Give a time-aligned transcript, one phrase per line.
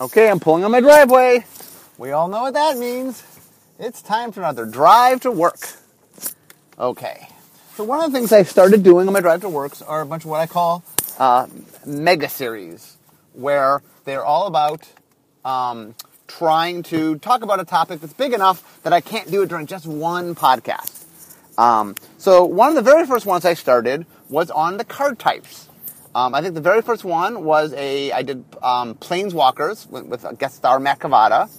[0.00, 1.44] Okay, I'm pulling on my driveway.
[1.96, 3.24] We all know what that means.
[3.80, 5.58] It's time for another drive to work.
[6.78, 7.28] Okay.
[7.74, 10.06] So one of the things I started doing on my drive to works are a
[10.06, 10.84] bunch of what I call
[11.18, 11.48] uh,
[11.84, 12.96] mega series,
[13.32, 14.88] where they're all about
[15.44, 15.96] um,
[16.28, 19.66] trying to talk about a topic that's big enough that I can't do it during
[19.66, 21.06] just one podcast.
[21.58, 25.67] Um, so one of the very first ones I started was on the card types.
[26.14, 30.24] Um, I think the very first one was a I did um, Planeswalkers with, with
[30.24, 31.50] a guest star Matt Cavotta,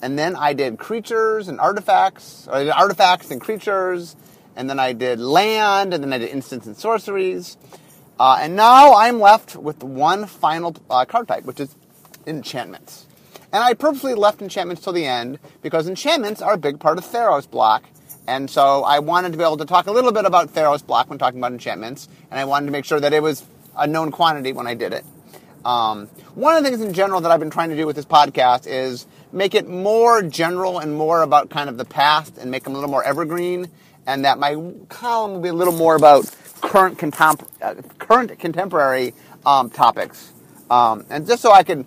[0.00, 4.14] and then I did creatures and artifacts, or I did artifacts and creatures,
[4.54, 7.56] and then I did land, and then I did instants and sorceries,
[8.20, 11.74] uh, and now I'm left with one final uh, card type, which is
[12.26, 13.06] enchantments.
[13.52, 17.04] And I purposely left enchantments till the end because enchantments are a big part of
[17.04, 17.84] Theros block,
[18.28, 21.10] and so I wanted to be able to talk a little bit about Theros block
[21.10, 23.44] when talking about enchantments, and I wanted to make sure that it was
[23.78, 25.04] a known quantity when I did it.
[25.64, 28.04] Um, one of the things in general that I've been trying to do with this
[28.04, 32.64] podcast is make it more general and more about kind of the past and make
[32.64, 33.68] them a little more evergreen,
[34.06, 34.56] and that my
[34.88, 40.32] column will be a little more about current, uh, current contemporary um, topics.
[40.70, 41.84] Um, and just so I can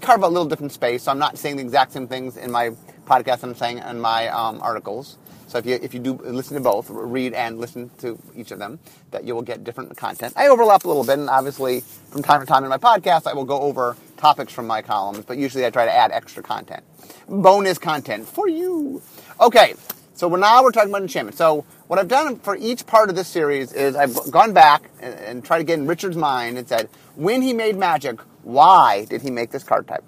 [0.00, 2.70] carve a little different space, so I'm not saying the exact same things in my
[3.06, 5.18] podcast I'm saying in my um, articles.
[5.54, 8.58] So if you if you do listen to both, read and listen to each of
[8.58, 8.80] them,
[9.12, 10.32] that you will get different content.
[10.36, 13.34] I overlap a little bit, and obviously from time to time in my podcast, I
[13.34, 16.82] will go over topics from my columns, but usually I try to add extra content,
[17.28, 19.00] bonus content for you.
[19.40, 19.74] Okay,
[20.14, 21.38] so we're now we're talking about enchantment.
[21.38, 25.14] So what I've done for each part of this series is I've gone back and,
[25.20, 29.22] and tried to get in Richard's mind and said, when he made magic, why did
[29.22, 30.02] he make this card type?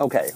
[0.00, 0.30] Okay.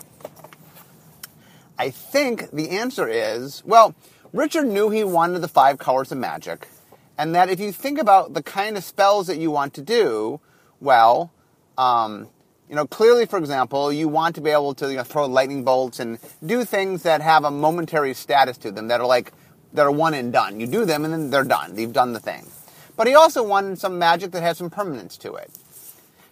[1.80, 3.94] I think the answer is well,
[4.34, 6.68] Richard knew he wanted the five colors of magic,
[7.16, 10.40] and that if you think about the kind of spells that you want to do,
[10.78, 11.32] well,
[11.78, 12.28] um,
[12.68, 15.64] you know, clearly, for example, you want to be able to you know, throw lightning
[15.64, 19.32] bolts and do things that have a momentary status to them that are like
[19.72, 20.60] that are one and done.
[20.60, 21.78] You do them and then they're done.
[21.78, 22.46] You've done the thing.
[22.94, 25.50] But he also wanted some magic that had some permanence to it.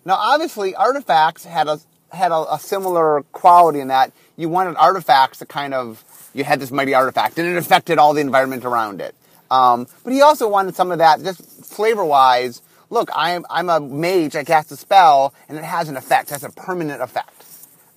[0.05, 1.81] Now, obviously, artifacts had a
[2.11, 6.61] had a, a similar quality in that you wanted artifacts that kind of you had
[6.61, 9.15] this mighty artifact and it affected all the environment around it.
[9.51, 12.63] Um, but he also wanted some of that, just flavor wise.
[12.91, 14.35] Look, I'm I'm a mage.
[14.37, 16.31] I cast a spell, and it has an effect.
[16.31, 17.45] It has a permanent effect.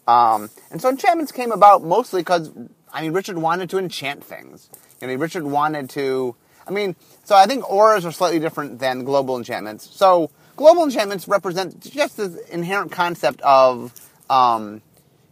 [0.08, 2.52] Um, and so enchantments came about mostly because
[2.92, 4.70] I mean Richard wanted to enchant things.
[5.00, 6.36] You know, Richard wanted to.
[6.68, 9.90] I mean, so I think auras are slightly different than global enchantments.
[9.90, 13.94] So global enchantments represent just this inherent concept of,
[14.30, 14.82] um,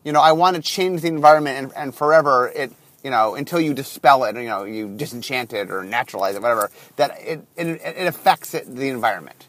[0.10, 2.72] you know, I want to change the environment and, and, forever it,
[3.04, 6.72] you know, until you dispel it, you know, you disenchant it or naturalize it, whatever,
[6.96, 9.46] that it, it, it affects it, the environment.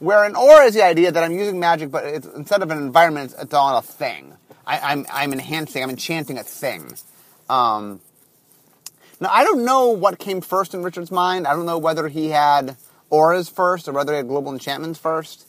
[0.00, 3.36] Where an aura is the idea that I'm using magic, but instead of an environment,
[3.38, 4.34] it's, on a thing.
[4.66, 6.92] I, am I'm, I'm enhancing, I'm enchanting a thing.
[7.48, 8.00] Um,
[9.20, 11.46] now, I don't know what came first in Richard's mind.
[11.46, 12.76] I don't know whether he had
[13.10, 15.46] auras first or whether he had global enchantments first.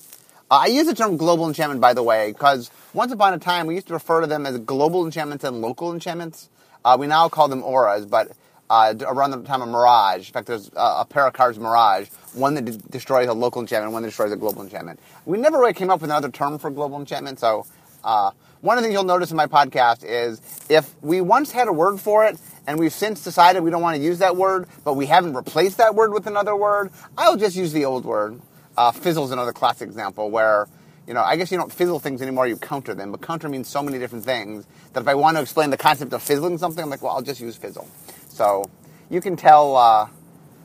[0.52, 3.68] Uh, I use the term global enchantment, by the way, because once upon a time
[3.68, 6.50] we used to refer to them as global enchantments and local enchantments.
[6.84, 8.34] Uh, we now call them auras, but
[8.70, 12.56] uh, around the time of Mirage, in fact, there's a pair of cards, Mirage, one
[12.56, 15.00] that de- destroys a local enchantment, one that destroys a global enchantment.
[15.26, 17.66] We never really came up with another term for global enchantment, so
[18.04, 21.70] uh, one of the things you'll notice in my podcast is if we once had
[21.70, 22.38] a word for it
[22.68, 25.78] and we've since decided we don't want to use that word, but we haven't replaced
[25.78, 28.42] that word with another word, I'll just use the old word.
[28.82, 30.68] Uh, fizzle is another classic example where,
[31.08, 33.12] you know, I guess you don't fizzle things anymore, you counter them.
[33.12, 36.14] But counter means so many different things that if I want to explain the concept
[36.14, 37.88] of fizzling something, I'm like, well, I'll just use fizzle.
[38.30, 38.66] So
[39.12, 40.10] you can tell uh,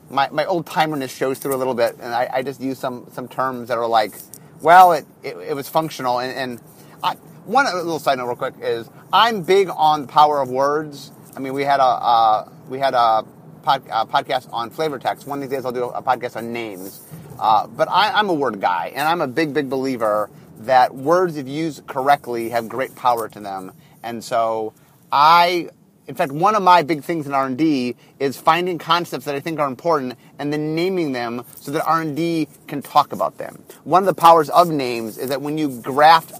[0.09, 3.07] my, my old timerness shows through a little bit, and I, I, just use some,
[3.11, 4.13] some terms that are like,
[4.61, 6.19] well, it, it, it was functional.
[6.19, 6.61] And, and
[7.03, 7.13] I,
[7.45, 11.39] one little side note, real quick, is I'm big on the power of words I
[11.39, 13.23] mean, we had a uh, we had a,
[13.61, 15.27] pod, a, podcast on flavor text.
[15.27, 16.99] One of these days, I'll do a podcast on names.
[17.39, 20.29] Uh, but I, am a word guy, and I'm a big, big believer
[20.59, 23.73] that words, if used correctly, have great power to them.
[24.03, 24.73] And so,
[25.11, 25.69] I,
[26.07, 29.59] in fact, one of my big things in R&D is finding concepts that I think
[29.59, 33.63] are important and then naming them so that R&D can talk about them.
[33.83, 36.33] One of the powers of names is that when you graft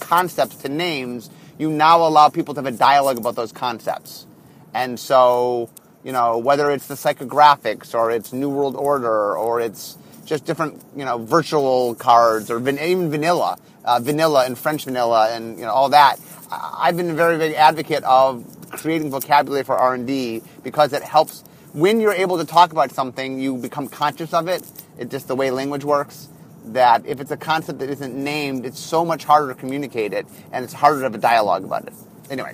[0.00, 4.26] concepts to names, you now allow people to have a dialogue about those concepts.
[4.72, 5.70] And so,
[6.02, 10.82] you know, whether it's the psychographics or it's New World Order or it's just different,
[10.96, 15.64] you know, virtual cards or van- even vanilla, uh, vanilla and French vanilla and, you
[15.64, 16.18] know, all that.
[16.50, 22.00] I've been a very big advocate of creating vocabulary for R&D because it helps when
[22.00, 24.62] you're able to talk about something, you become conscious of it.
[24.96, 26.28] It's just the way language works.
[26.66, 30.26] that if it's a concept that isn't named, it's so much harder to communicate it,
[30.52, 31.92] and it's harder to have a dialogue about it.
[32.30, 32.52] Anyway,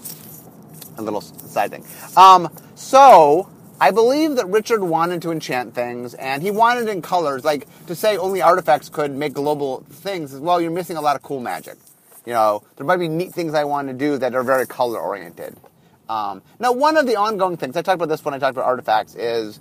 [0.99, 1.85] a little side thing.
[2.17, 3.49] Um, so
[3.81, 7.45] I believe that Richard wanted to enchant things, and he wanted in colors.
[7.45, 10.35] Like to say only artifacts could make global things.
[10.37, 11.79] Well, you're missing a lot of cool magic.
[12.27, 15.01] You know, there might be neat things I want to do that are very color
[15.01, 15.57] oriented.
[16.11, 18.67] Um, now, one of the ongoing things I talked about this when I talked about
[18.67, 19.61] artifacts is,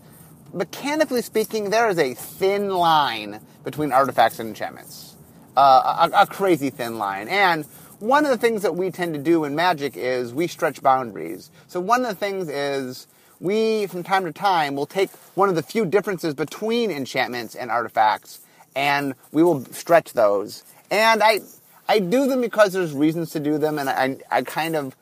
[0.51, 5.15] mechanically speaking, there is a thin line between artifacts and enchantments,
[5.55, 7.65] uh, a, a crazy thin line, and
[7.99, 11.51] one of the things that we tend to do in magic is we stretch boundaries.
[11.67, 13.07] So one of the things is
[13.39, 17.71] we, from time to time, will take one of the few differences between enchantments and
[17.71, 18.41] artifacts,
[18.75, 20.63] and we will stretch those.
[20.91, 21.39] And I,
[21.87, 24.95] I do them because there's reasons to do them, and I, I kind of,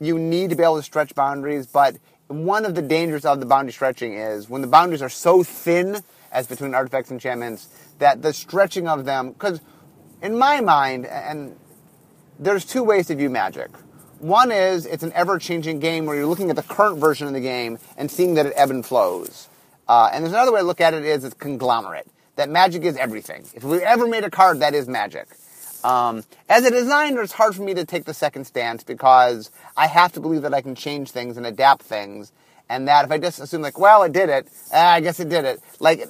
[0.00, 1.96] you need to be able to stretch boundaries, but
[2.28, 6.02] one of the dangers of the boundary stretching is when the boundaries are so thin
[6.32, 9.60] as between artifacts and enchantments that the stretching of them, because
[10.22, 11.56] in my mind, and
[12.38, 13.70] there's two ways to view magic.
[14.24, 17.34] One is it's an ever changing game where you're looking at the current version of
[17.34, 19.50] the game and seeing that it ebb and flows.
[19.86, 22.06] Uh, and there's another way to look at it is it's conglomerate.
[22.36, 23.44] That magic is everything.
[23.52, 25.26] If we ever made a card, that is magic.
[25.84, 29.88] Um, as a designer, it's hard for me to take the second stance because I
[29.88, 32.32] have to believe that I can change things and adapt things.
[32.70, 35.28] And that if I just assume like, well, it did it, ah, I guess it
[35.28, 35.60] did it.
[35.80, 36.08] Like,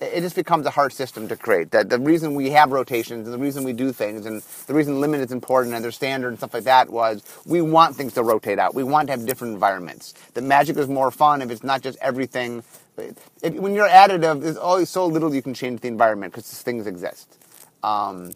[0.00, 1.70] it just becomes a hard system to create.
[1.70, 5.00] That the reason we have rotations and the reason we do things and the reason
[5.00, 8.22] limit is important and their standard and stuff like that was we want things to
[8.22, 8.74] rotate out.
[8.74, 10.14] We want to have different environments.
[10.34, 12.62] The magic is more fun if it's not just everything.
[12.96, 16.86] It, when you're additive, there's always so little you can change the environment because things
[16.86, 17.38] exist.
[17.82, 18.32] Um,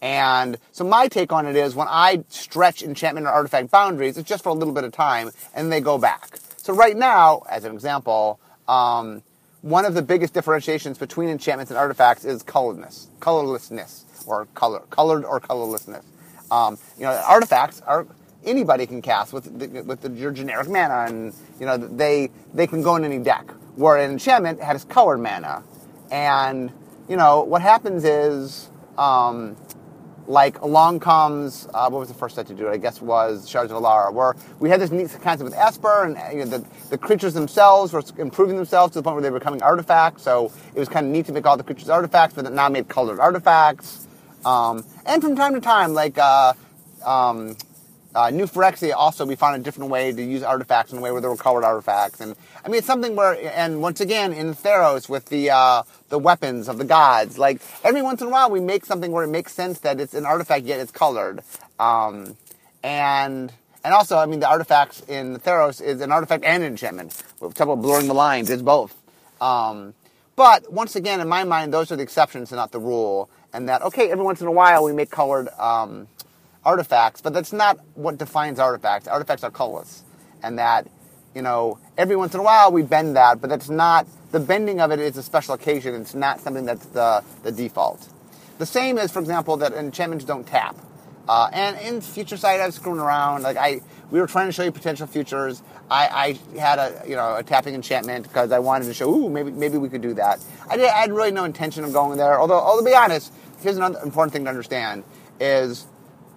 [0.00, 4.28] and so my take on it is when I stretch enchantment or artifact boundaries, it's
[4.28, 6.38] just for a little bit of time and they go back.
[6.56, 9.22] So right now, as an example, um,
[9.62, 15.24] one of the biggest differentiations between enchantments and artifacts is colorlessness, colorlessness, or color, colored
[15.24, 16.04] or colorlessness.
[16.50, 18.06] Um, you know, artifacts are
[18.44, 22.66] anybody can cast with the, with the, your generic mana, and you know they they
[22.66, 23.50] can go in any deck.
[23.76, 25.62] Where an enchantment has colored mana,
[26.10, 26.70] and
[27.08, 28.68] you know what happens is
[28.98, 29.56] um,
[30.32, 32.66] like along comes uh, what was the first set to do?
[32.68, 36.16] I guess was Shards of Alara, where we had this neat concept with Esper, and
[36.32, 39.38] you know, the, the creatures themselves were improving themselves to the point where they were
[39.38, 40.22] becoming artifacts.
[40.22, 42.88] So it was kind of neat to make all the creatures artifacts, but now made
[42.88, 44.08] colored artifacts.
[44.46, 46.54] Um, and from time to time, like uh,
[47.04, 47.56] um,
[48.14, 51.10] uh, New Phyrexia also, we found a different way to use artifacts in a way
[51.10, 52.20] where they were colored artifacts.
[52.20, 56.18] And I mean, it's something where, and once again, in Theros with the uh, the
[56.18, 59.28] weapons of the gods, like every once in a while we make something where it
[59.28, 61.42] makes sense that it's an artifact yet it's colored.
[61.80, 62.36] Um,
[62.82, 63.52] and
[63.84, 67.20] and also, I mean, the artifacts in Theros is an artifact and an enchantment.
[67.40, 68.94] We talk about blurring the lines; it's both.
[69.40, 69.94] Um,
[70.36, 73.30] but once again, in my mind, those are the exceptions and not the rule.
[73.54, 75.48] And that okay, every once in a while we make colored.
[75.58, 76.08] Um,
[76.64, 79.08] artifacts, but that's not what defines artifacts.
[79.08, 80.04] Artifacts are colorless,
[80.42, 80.86] and that
[81.34, 84.80] you know every once in a while we bend that, but that's not the bending
[84.80, 85.94] of it is a special occasion.
[85.94, 88.08] It's not something that's the the default.
[88.58, 90.76] The same as, for example, that enchantments don't tap.
[91.28, 93.42] Uh, and in future sight, I've screwed around.
[93.42, 93.80] Like I,
[94.10, 95.62] we were trying to show you potential futures.
[95.90, 99.28] I, I had a you know a tapping enchantment because I wanted to show, ooh,
[99.28, 100.44] maybe maybe we could do that.
[100.68, 102.40] I, did, I had really no intention of going there.
[102.40, 105.04] Although, although to be honest, here's another important thing to understand:
[105.40, 105.86] is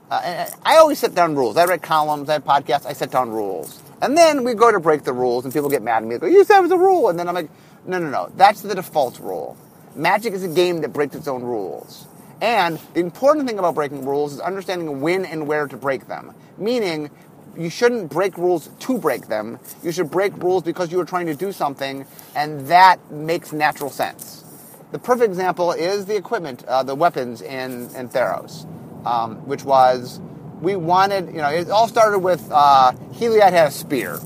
[0.09, 1.57] uh, I always set down rules.
[1.57, 3.81] I write columns, I have podcasts, I set down rules.
[4.01, 6.15] And then we go to break the rules, and people get mad at me.
[6.15, 7.09] They go, you said it was a rule.
[7.09, 7.49] And then I'm like,
[7.85, 8.31] no, no, no.
[8.35, 9.57] That's the default rule.
[9.95, 12.07] Magic is a game that breaks its own rules.
[12.41, 16.35] And the important thing about breaking rules is understanding when and where to break them.
[16.57, 17.09] Meaning,
[17.57, 19.59] you shouldn't break rules to break them.
[19.81, 23.89] You should break rules because you are trying to do something, and that makes natural
[23.89, 24.43] sense.
[24.91, 28.67] The perfect example is the equipment, uh, the weapons in, in Theros
[29.05, 30.19] um, which was
[30.61, 34.19] we wanted, you know, it all started with uh, Heliod had a spear,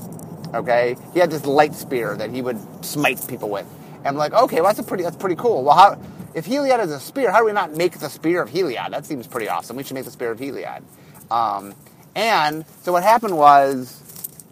[0.54, 0.96] okay?
[1.12, 3.66] He had this light spear that he would smite people with.
[3.98, 5.64] And I'm like, okay, well, that's a pretty, that's pretty cool.
[5.64, 6.00] Well, how,
[6.34, 8.90] if Heliod has a spear, how do we not make the spear of Heliod?
[8.90, 9.76] That seems pretty awesome.
[9.76, 10.82] We should make the spear of Heliod.
[11.30, 11.74] Um,
[12.14, 14.02] and so what happened was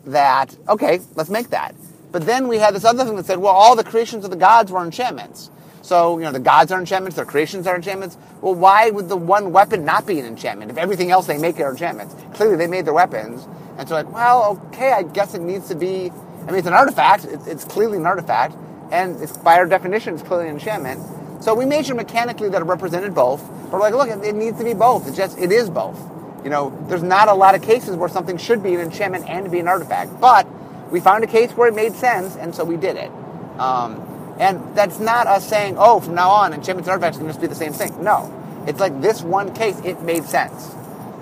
[0.04, 1.74] that, okay, let's make that.
[2.10, 4.36] But then we had this other thing that said, well, all the creations of the
[4.36, 5.50] gods were enchantments.
[5.88, 8.18] So, you know, the gods are enchantments, their creations are enchantments.
[8.42, 11.58] Well, why would the one weapon not be an enchantment if everything else they make
[11.60, 12.14] are enchantments?
[12.34, 13.48] Clearly, they made their weapons.
[13.78, 16.12] And so, like, well, okay, I guess it needs to be.
[16.42, 17.24] I mean, it's an artifact.
[17.24, 18.54] It's clearly an artifact.
[18.92, 21.00] And it's, by our definition, it's clearly an enchantment.
[21.42, 23.40] So we made sure mechanically that it represented both.
[23.70, 25.08] But we're like, look, it, it needs to be both.
[25.08, 25.98] It's just, it is both.
[26.44, 29.50] You know, there's not a lot of cases where something should be an enchantment and
[29.50, 30.20] be an artifact.
[30.20, 30.46] But
[30.90, 33.10] we found a case where it made sense, and so we did it.
[33.58, 34.04] Um,
[34.38, 37.46] And that's not us saying, oh, from now on, enchantments and artifacts can just be
[37.46, 38.02] the same thing.
[38.02, 38.32] No.
[38.66, 40.74] It's like this one case, it made sense.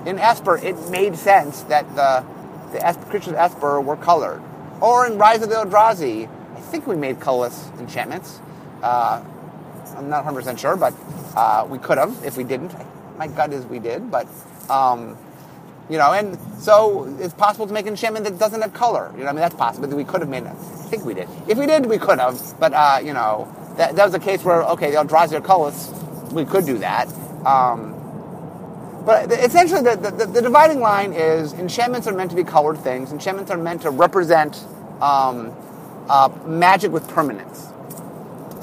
[0.04, 2.24] In Esper, it made sense that the,
[2.72, 4.42] the Esper, creatures of Esper were colored.
[4.80, 8.40] Or in Rise of the Eldrazi, I think we made colorless enchantments.
[8.82, 9.22] Uh,
[9.96, 10.92] I'm not 100% sure, but
[11.34, 12.74] uh, we could have if we didn't.
[13.16, 14.26] My gut is we did, but
[14.68, 15.16] um,
[15.88, 19.12] you know, and so it's possible to make an enchantment that doesn't have color.
[19.16, 19.88] You know, I mean that's possible.
[19.88, 20.48] We could have made it.
[20.48, 21.28] I think we did.
[21.46, 22.40] If we did, we could have.
[22.58, 25.90] But uh, you know, that, that was a case where okay, the Eldrazi are colorless.
[26.32, 27.08] We could do that.
[27.46, 27.94] Um,
[29.06, 33.12] but essentially, the, the, the, dividing line is enchantments are meant to be colored things.
[33.12, 34.56] Enchantments are meant to represent
[35.00, 35.54] um,
[36.08, 37.68] uh, magic with permanence.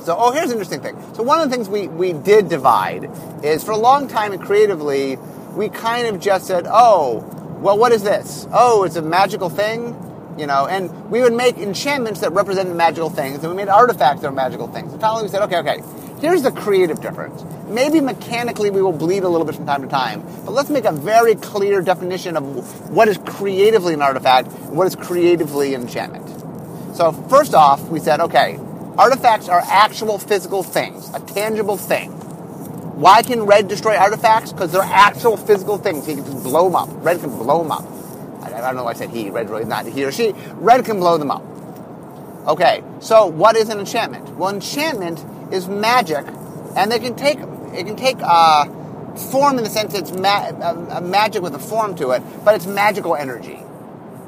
[0.03, 1.01] So, oh, here's an interesting thing.
[1.15, 3.09] So, one of the things we, we did divide
[3.41, 5.17] is for a long time creatively,
[5.55, 7.19] we kind of just said, oh,
[7.60, 8.48] well, what is this?
[8.51, 9.95] Oh, it's a magical thing,
[10.38, 14.22] you know, and we would make enchantments that represented magical things, and we made artifacts
[14.22, 14.91] that are magical things.
[14.91, 15.81] And finally, we said, okay, okay,
[16.19, 17.43] here's the creative difference.
[17.67, 20.86] Maybe mechanically we will bleed a little bit from time to time, but let's make
[20.86, 25.81] a very clear definition of what is creatively an artifact and what is creatively an
[25.83, 26.27] enchantment.
[26.95, 28.60] So, first off, we said, okay,
[28.98, 32.12] Artifacts are actual physical things, a tangible thing.
[32.93, 34.53] Why can red destroy artifacts?
[34.53, 36.05] Because they're actual physical things.
[36.05, 36.89] He can just blow them up.
[36.91, 37.85] Red can blow them up.
[38.43, 39.29] I, I don't know why I said he.
[39.29, 40.33] Red really not he or she.
[40.53, 41.43] Red can blow them up.
[42.47, 44.29] Okay, so what is an enchantment?
[44.35, 45.23] Well, enchantment
[45.53, 46.25] is magic,
[46.75, 48.65] and they can take it can take uh,
[49.31, 52.55] form in the sense it's ma- a, a magic with a form to it, but
[52.55, 53.59] it's magical energy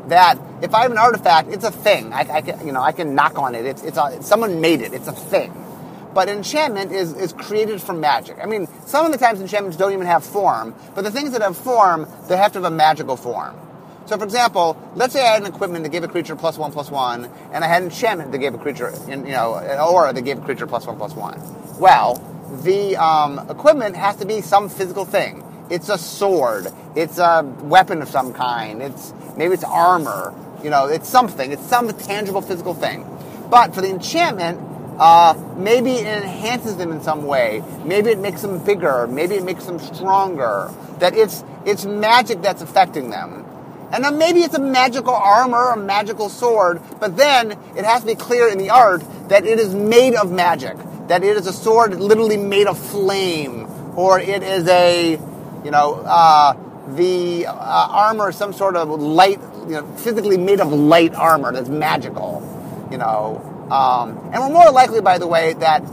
[0.07, 2.13] that if I have an artifact, it's a thing.
[2.13, 3.65] I, I can, you know, I can knock on it.
[3.65, 4.93] It's, it's a, someone made it.
[4.93, 5.51] It's a thing.
[6.15, 8.38] But enchantment is, is created from magic.
[8.41, 11.41] I mean, some of the times enchantments don't even have form, but the things that
[11.41, 13.53] have form, they have to have a magical form.
[14.05, 16.72] So, for example, let's say I had an equipment that gave a creature plus one
[16.72, 20.13] plus one, and I had an enchantment that gave a creature, you know, an aura
[20.13, 21.38] that gave a creature plus one plus one.
[21.79, 22.15] Well,
[22.63, 25.43] the um, equipment has to be some physical thing.
[25.69, 26.67] It's a sword.
[26.95, 28.81] It's a weapon of some kind.
[28.81, 30.34] It's maybe it's armor.
[30.63, 31.51] You know, it's something.
[31.51, 33.05] It's some tangible physical thing.
[33.50, 34.60] But for the enchantment,
[34.99, 37.63] uh, maybe it enhances them in some way.
[37.83, 39.07] Maybe it makes them bigger.
[39.07, 40.71] Maybe it makes them stronger.
[40.99, 43.43] That it's it's magic that's affecting them.
[43.91, 48.07] And then maybe it's a magical armor, a magical sword, but then it has to
[48.07, 50.75] be clear in the art that it is made of magic.
[51.07, 55.19] That it is a sword literally made of flame, or it is a
[55.65, 56.53] you know, uh,
[56.95, 61.69] the uh, armor some sort of light, you know, physically made of light armor that's
[61.69, 62.43] magical,
[62.91, 63.51] you know.
[63.72, 65.84] Um, and we're more likely, by the way, that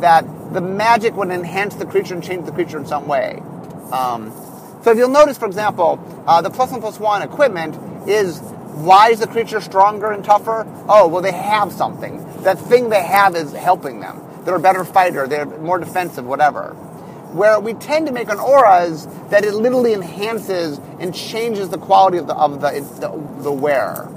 [0.00, 0.24] that
[0.54, 3.42] the magic would enhance the creature and change the creature in some way.
[3.92, 4.32] Um,
[4.82, 7.76] so if you'll notice, for example, uh, the plus one plus one equipment
[8.08, 10.66] is why is the creature stronger and tougher?
[10.88, 12.24] Oh, well, they have something.
[12.42, 14.22] That thing they have is helping them.
[14.44, 15.26] They're a better fighter.
[15.26, 16.74] They're more defensive, whatever
[17.32, 21.78] where we tend to make an aura is that it literally enhances and changes the
[21.78, 24.08] quality of the of the, the, the wearer,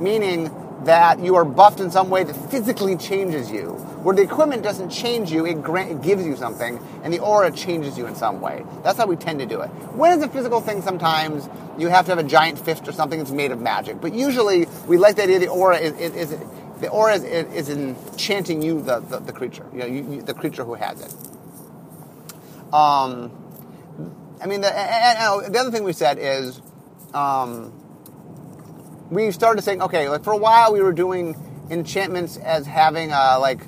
[0.00, 0.46] meaning
[0.84, 3.70] that you are buffed in some way that physically changes you.
[4.02, 7.52] Where the equipment doesn't change you, it, grant, it gives you something, and the aura
[7.52, 8.64] changes you in some way.
[8.82, 9.68] That's how we tend to do it.
[9.94, 11.48] When it's a physical thing, sometimes
[11.78, 14.00] you have to have a giant fist or something that's made of magic.
[14.00, 16.40] But usually, we like the idea the aura is, is, is
[16.80, 20.34] the aura is, is enchanting you, the, the, the creature, you know, you, you, the
[20.34, 21.14] creature who has it.
[22.74, 23.30] Um,
[24.40, 26.60] I mean, the, and, and the other thing we said is
[27.14, 27.72] um,
[29.12, 31.36] we started saying, okay, like for a while we were doing
[31.70, 33.60] enchantments as having a, like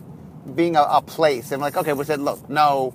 [0.55, 2.95] being a, a place, and like okay, we said, look, no,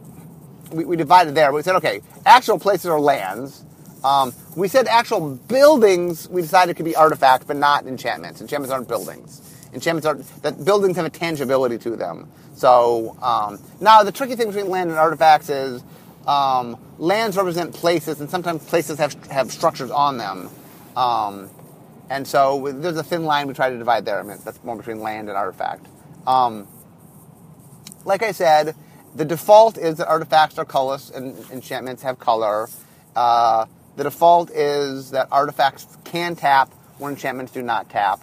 [0.71, 1.51] we, we divided there.
[1.53, 3.63] We said, okay, actual places are lands.
[4.03, 6.27] Um, we said actual buildings.
[6.29, 8.41] We decided could be artifacts, but not enchantments.
[8.41, 9.41] Enchantments aren't buildings.
[9.73, 12.31] Enchantments are that buildings have a tangibility to them.
[12.55, 15.83] So um, now the tricky thing between land and artifacts is
[16.25, 20.49] um, lands represent places, and sometimes places have have structures on them.
[20.95, 21.49] Um,
[22.09, 24.19] and so there's a thin line we try to divide there.
[24.19, 25.85] I mean, that's more between land and artifact.
[26.25, 26.67] Um,
[28.05, 28.75] like I said,
[29.15, 32.69] the default is that artifacts are colorless and enchantments have color.
[33.15, 38.21] Uh, the default is that artifacts can tap when enchantments do not tap.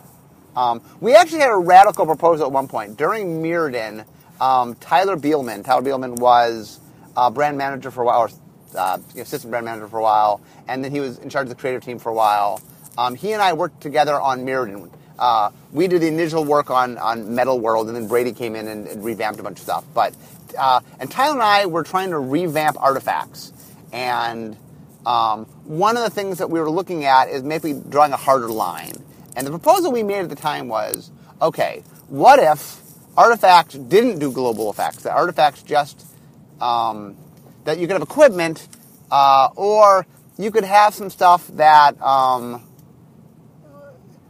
[0.57, 2.97] Um, we actually had a radical proposal at one point.
[2.97, 4.07] During Mirrodin,
[4.41, 6.81] um, Tyler Bielman, Tyler Bielman was
[7.17, 8.31] uh, brand manager for a while, or
[8.77, 11.55] uh, assistant brand manager for a while, and then he was in charge of the
[11.55, 12.61] creative team for a while.
[12.99, 14.91] Um, he and I worked together on Mirrodin.
[15.19, 18.69] Uh, we did the initial work on, on Metal World, and then Brady came in
[18.69, 19.85] and, and revamped a bunch of stuff.
[19.95, 20.15] But
[20.59, 23.53] uh, and Tyler and I were trying to revamp artifacts,
[23.93, 24.57] and
[25.05, 28.49] um, one of the things that we were looking at is maybe drawing a harder
[28.49, 28.93] line.
[29.37, 31.11] And the proposal we made at the time was,
[31.43, 32.83] okay, what if
[33.17, 35.03] artifacts didn't do global effects.
[35.05, 36.07] That artifacts just
[36.61, 37.17] um,
[37.65, 38.69] that you could have equipment,
[39.11, 40.07] uh, or
[40.39, 42.63] you could have some stuff that, um,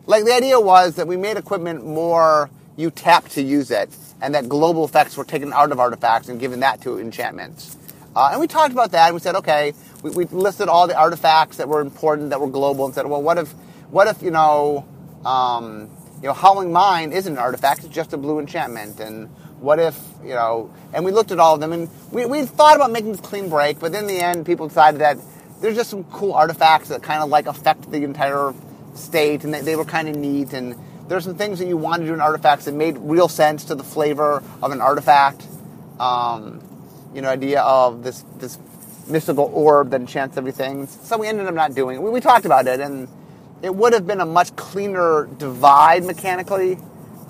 [0.07, 4.35] like the idea was that we made equipment more you tap to use it, and
[4.35, 7.77] that global effects were taken out of artifacts and given that to enchantments.
[8.15, 10.97] Uh, and we talked about that, and we said, okay, we, we, listed all the
[10.97, 13.53] artifacts that were important, that were global, and said, well, what if,
[13.91, 14.87] what if you know,
[15.25, 15.91] um,
[16.23, 19.29] you know, Howling Mine isn't an artifact; it's just a blue enchantment, and
[19.61, 22.77] what if, you know, and we looked at all of them and we, we thought
[22.77, 25.17] about making this clean break, but in the end, people decided that
[25.61, 28.53] there's just some cool artifacts that kind of like affect the entire
[28.97, 30.53] state and they, were kind of neat.
[30.53, 30.77] And
[31.09, 33.75] there's some things that you want to do in artifacts that made real sense to
[33.75, 35.47] the flavor of an artifact.
[35.99, 36.63] Um,
[37.15, 38.59] you know, idea of this, this
[39.09, 40.87] mystical orb that enchants everything.
[40.87, 42.03] So we ended up not doing it.
[42.03, 43.09] We, we talked about it and
[43.63, 46.79] it would have been a much cleaner divide mechanically.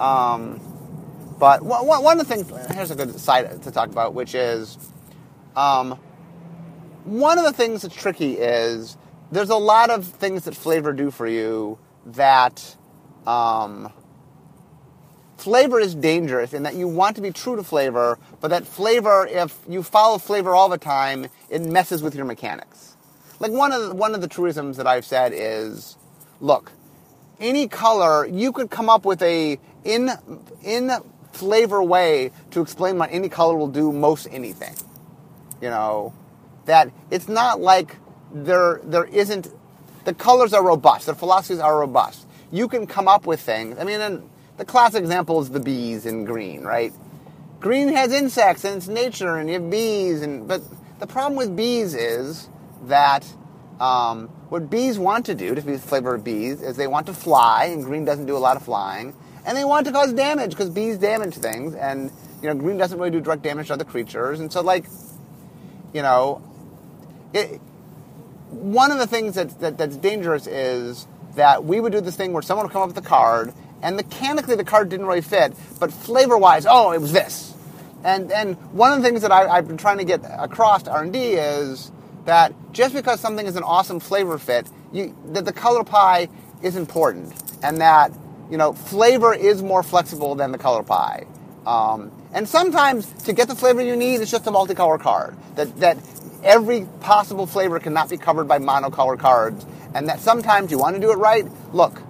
[0.00, 0.60] Um,
[1.38, 4.78] but one of the things, here's a good side to talk about, which is
[5.54, 5.98] um,
[7.04, 8.96] one of the things that's tricky is
[9.30, 12.76] there's a lot of things that flavor do for you that
[13.26, 13.92] um,
[15.36, 19.26] flavor is dangerous in that you want to be true to flavor, but that flavor,
[19.26, 22.96] if you follow flavor all the time, it messes with your mechanics.
[23.38, 25.96] Like one of the, one of the truisms that I've said is,
[26.40, 26.72] look,
[27.38, 30.10] any color you could come up with a in
[30.64, 30.90] in
[31.32, 34.74] flavor way to explain why any color will do most anything.
[35.60, 36.14] You know,
[36.64, 37.96] that it's not like
[38.32, 39.48] there there isn't
[40.04, 42.26] the colors are robust, the philosophies are robust.
[42.52, 43.78] You can come up with things.
[43.78, 44.22] I mean,
[44.56, 46.92] the classic example is the bees in green, right?
[47.58, 50.62] Green has insects and it's nature, and you have bees, and but
[51.00, 52.48] the problem with bees is
[52.84, 53.26] that
[53.80, 57.06] um, what bees want to do to be the flavor of bees is they want
[57.06, 59.14] to fly, and green doesn't do a lot of flying
[59.46, 62.10] and they want to cause damage because bees damage things, and
[62.42, 64.86] you know green doesn't really do direct damage to other creatures, and so like,
[65.94, 66.42] you know,
[67.32, 67.60] it,
[68.50, 72.32] one of the things that, that that's dangerous is that we would do this thing
[72.32, 75.54] where someone would come up with a card, and mechanically the card didn't really fit,
[75.78, 77.54] but flavor wise, oh, it was this.
[78.04, 80.92] And and one of the things that I, have been trying to get across to
[80.92, 81.90] R and D is
[82.24, 86.28] that just because something is an awesome flavor fit, you, that the color pie
[86.62, 88.12] is important, and that
[88.50, 91.26] you know, flavor is more flexible than the color pie.
[91.66, 95.36] Um, and sometimes to get the flavor you need, it's just a multicolor card.
[95.56, 95.96] That, that
[96.42, 99.66] every possible flavor cannot be covered by monocolor cards.
[99.94, 101.46] And that sometimes you want to do it right.
[101.72, 102.02] Look,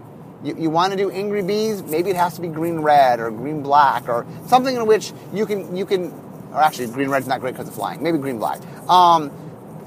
[0.42, 3.30] you, you want to do angry bees, maybe it has to be green red or
[3.30, 6.12] green black or something in which you can, you can
[6.52, 8.60] or actually green red's not great because of flying, maybe green black.
[8.88, 9.30] Um,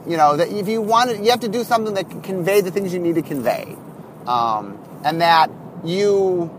[0.08, 2.62] you know, that if you want it, you have to do something that can convey
[2.62, 3.76] the things you need to convey.
[4.28, 5.50] Um, and that
[5.84, 6.56] you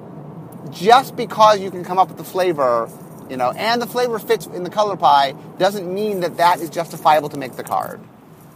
[0.70, 2.90] just because you can come up with the flavor,
[3.30, 6.68] you know, and the flavor fits in the color pie doesn't mean that that is
[6.68, 8.00] justifiable to make the card.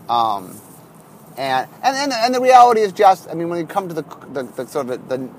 [0.09, 0.61] Um,
[1.39, 4.03] and, and, and, and the reality is just, I mean, when you come to the,
[4.33, 5.31] the, the sort of the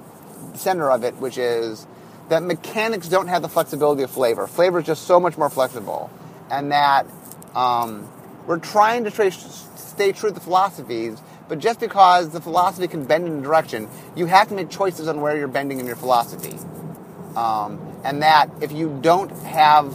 [0.57, 1.85] center of it, which is
[2.29, 4.47] that mechanics don't have the flexibility of flavor.
[4.47, 6.09] Flavor is just so much more flexible.
[6.49, 7.05] And that
[7.53, 8.07] um,
[8.47, 13.27] we're trying to stay true to the philosophies, but just because the philosophy can bend
[13.27, 16.57] in a direction, you have to make choices on where you're bending in your philosophy.
[17.35, 19.93] Um, and that if you don't have,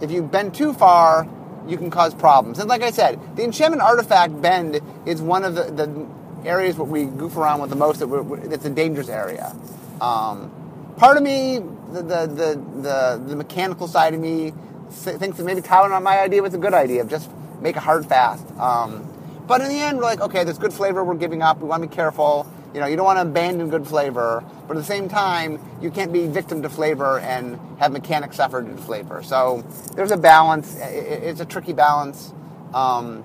[0.00, 1.26] if you bend too far,
[1.66, 2.58] you can cause problems.
[2.58, 6.86] And like I said, the enchantment artifact bend is one of the, the areas where
[6.86, 8.00] we goof around with the most.
[8.00, 9.54] That it's a dangerous area.
[10.00, 10.50] Um,
[10.96, 11.58] part of me,
[11.92, 14.52] the, the, the, the, mechanical side of me,
[14.90, 17.28] thinks that maybe Tyler on my idea was a good idea of just
[17.60, 18.48] make a hard fast.
[18.58, 19.06] Um,
[19.46, 21.58] but in the end, we're like, okay, there's good flavor we're giving up.
[21.58, 22.46] We want to be careful.
[22.74, 25.90] You know, you don't want to abandon good flavor, but at the same time, you
[25.90, 29.22] can't be victim to flavor and have mechanics suffer to flavor.
[29.22, 30.76] So there's a balance.
[30.78, 32.32] It's a tricky balance.
[32.74, 33.24] Um,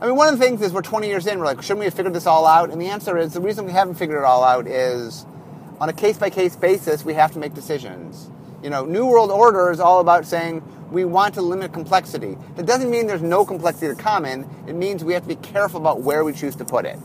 [0.00, 1.38] I mean, one of the things is we're 20 years in.
[1.38, 2.70] We're like, shouldn't we have figured this all out?
[2.70, 5.24] And the answer is the reason we haven't figured it all out is
[5.80, 8.30] on a case by case basis, we have to make decisions.
[8.62, 12.36] You know, New World Order is all about saying we want to limit complexity.
[12.56, 14.48] That doesn't mean there's no complexity to common.
[14.66, 16.98] It means we have to be careful about where we choose to put it.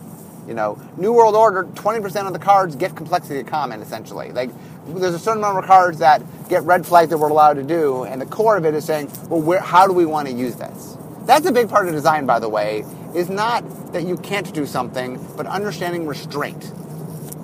[0.48, 4.32] You know, New World Order, 20% of the cards get complexity to common, essentially.
[4.32, 4.50] Like,
[4.88, 8.04] there's a certain number of cards that get red flag that we're allowed to do,
[8.04, 10.56] and the core of it is saying, well, where, how do we want to use
[10.56, 10.98] this?
[11.26, 14.66] That's a big part of design, by the way, is not that you can't do
[14.66, 16.72] something, but understanding restraint.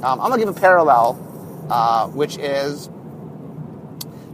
[0.02, 2.89] Um, I'm going to give a parallel, uh, which is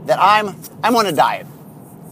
[0.06, 1.48] that I'm, I'm on a diet.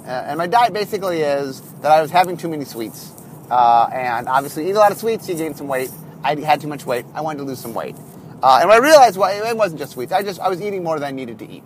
[0.06, 3.12] Uh, and my diet basically is that I was having too many sweets.
[3.52, 5.92] Uh, and obviously, eat a lot of sweets, you gain some weight.
[6.28, 7.06] I had too much weight.
[7.16, 7.96] I wanted to lose some weight.
[8.44, 10.14] Uh, and I realized, well, it wasn't just sweets.
[10.14, 11.66] I just I was eating more than I needed to eat.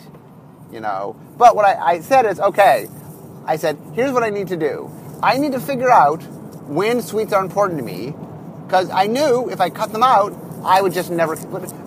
[0.71, 1.15] you know.
[1.37, 2.89] But what I, I said is, okay,
[3.45, 4.91] I said, here's what I need to do.
[5.23, 6.23] I need to figure out
[6.69, 8.15] when sweets are important to me,
[8.65, 11.35] because I knew if I cut them out, I would just never.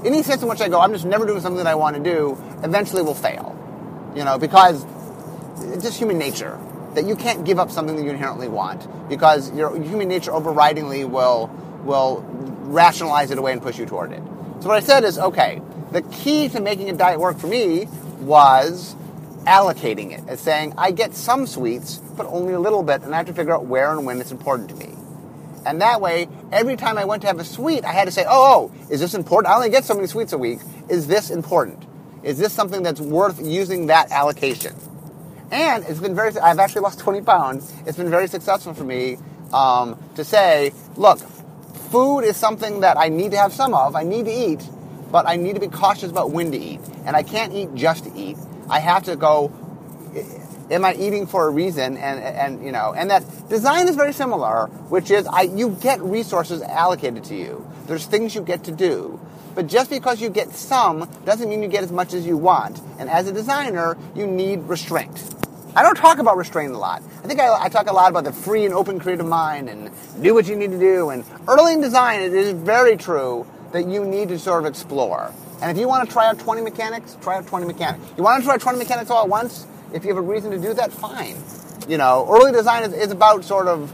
[0.07, 2.39] Any system which I go, I'm just never doing something that I want to do,
[2.65, 3.57] eventually will fail,
[4.17, 4.87] you know, because
[5.59, 6.59] it's just human nature
[6.95, 11.09] that you can't give up something that you inherently want because your human nature overridingly
[11.09, 11.49] will
[11.85, 12.23] will
[12.65, 14.23] rationalize it away and push you toward it.
[14.61, 15.61] So what I said is, okay,
[15.93, 17.87] the key to making a diet work for me
[18.21, 18.97] was
[19.45, 23.19] allocating it as saying I get some sweets, but only a little bit, and I
[23.19, 24.95] have to figure out where and when it's important to me.
[25.67, 28.25] And that way, every time I went to have a sweet, I had to say,
[28.29, 29.53] oh, oh, is this important?
[29.53, 30.61] I only get so many sweets a week.
[30.89, 31.85] Is this important?
[32.23, 34.75] Is this something that's worth using that allocation?
[35.51, 37.73] And it's been very, I've actually lost 20 pounds.
[37.87, 39.19] It's been very successful for me
[39.53, 41.21] um, to say, look,
[41.95, 44.69] food is something that I need to have some of, I need to eat,
[45.13, 46.81] but I need to be cautious about when to eat.
[47.07, 48.37] And I can't eat just to eat.
[48.69, 49.53] I have to go,
[50.73, 51.97] am I eating for a reason?
[51.97, 56.03] And, and you know, and that design is very similar, which is I, you get
[56.03, 57.65] resources allocated to you.
[57.87, 59.21] There's things you get to do.
[59.55, 62.81] But just because you get some doesn't mean you get as much as you want.
[62.99, 65.44] And as a designer, you need restraint.
[65.77, 67.03] I don't talk about restraint a lot.
[67.25, 69.91] I think I, I, talk a lot about the free and open creative mind and
[70.23, 71.11] do what you need to do.
[71.11, 75.33] And early in design, it is very true that you need to sort of explore.
[75.61, 78.05] And if you want to try out 20 mechanics, try out 20 mechanics.
[78.17, 79.67] You want to try 20 mechanics all at once?
[79.93, 81.37] If you have a reason to do that, fine.
[81.89, 83.93] You know, early design is, is about sort of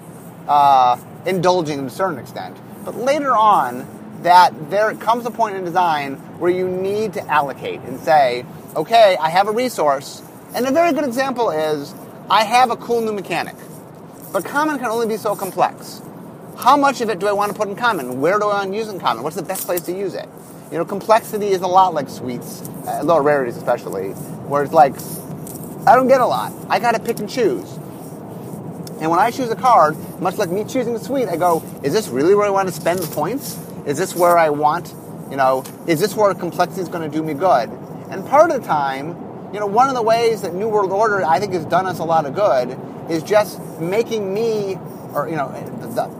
[0.49, 2.59] uh, indulging to a certain extent.
[2.85, 3.87] But later on,
[4.23, 8.45] that there comes a point in design where you need to allocate and say,
[8.77, 10.23] okay, I have a resource.
[10.53, 11.95] And a very good example is
[12.29, 13.55] I have a cool new mechanic,
[14.33, 16.03] but common can only be so complex.
[16.57, 18.21] How much of it do I want to put in common?
[18.21, 19.23] Where do I want to use in common?
[19.23, 20.29] What's the best place to use it?
[20.73, 24.11] You know, complexity is a lot like sweets, uh, lower rarities especially,
[24.51, 24.95] where it's like,
[25.87, 26.53] I don't get a lot.
[26.69, 27.71] I got to pick and choose.
[29.01, 31.93] And when I choose a card, much like me choosing the sweet, I go, is
[31.93, 33.57] this really where I want to spend the points?
[33.87, 34.95] Is this where I want,
[35.31, 37.71] you know, is this where complexity is going to do me good?
[38.11, 41.25] And part of the time, you know, one of the ways that New World Order
[41.25, 42.79] I think has done us a lot of good
[43.11, 44.79] is just making me,
[45.13, 45.49] or you know,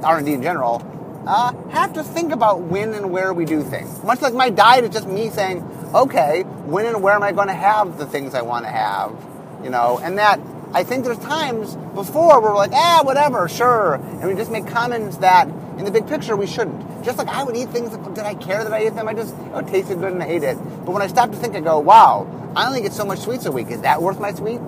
[0.03, 0.85] R&D in general,
[1.27, 4.03] uh, have to think about when and where we do things.
[4.03, 5.63] Much like my diet is just me saying,
[5.95, 9.15] okay, when and where am I going to have the things I want to have,
[9.63, 10.41] you know, and that
[10.73, 14.67] I think there's times before where we're like, ah, whatever, sure, and we just make
[14.67, 15.49] comments that
[15.81, 17.05] in the big picture we shouldn't.
[17.05, 19.09] Just like I would eat things, did I care that I ate them?
[19.09, 20.57] I just, oh, it tasted good and I ate it.
[20.85, 23.47] But when I stop to think, I go, wow, I only get so much sweets
[23.47, 23.71] a week.
[23.71, 24.61] Is that worth my sweet?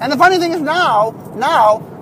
[0.00, 1.92] And the funny thing is now, now,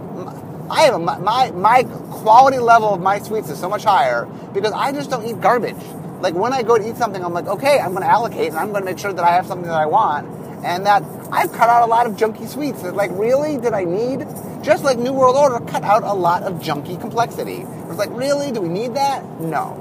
[0.71, 4.73] I have a, my, my quality level of my sweets is so much higher because
[4.73, 5.83] I just don't eat garbage.
[6.21, 8.57] Like when I go to eat something, I'm like, okay, I'm going to allocate and
[8.57, 10.44] I'm going to make sure that I have something that I want.
[10.65, 12.83] And that I've cut out a lot of junky sweets.
[12.83, 13.59] that, Like, really?
[13.59, 14.27] Did I need?
[14.63, 17.67] Just like New World Order cut out a lot of junky complexity.
[17.89, 18.51] It's like, really?
[18.51, 19.23] Do we need that?
[19.41, 19.81] No.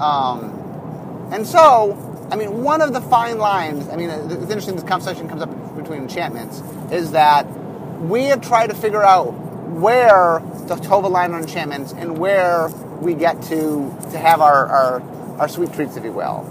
[0.00, 4.84] Um, and so, I mean, one of the fine lines, I mean, it's interesting this
[4.84, 7.46] conversation comes up between enchantments, is that
[8.00, 12.68] we have tried to figure out where the the line on enchantments and where
[13.00, 15.02] we get to, to have our, our,
[15.38, 16.44] our sweet treats, if you will.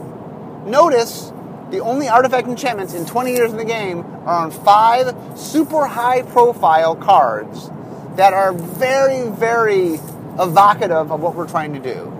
[0.66, 1.31] Notice
[1.72, 6.22] the only artifact enchantments in 20 years in the game are on five super high
[6.22, 7.70] profile cards
[8.18, 9.94] that are very, very
[10.38, 12.18] evocative of what we're trying to do.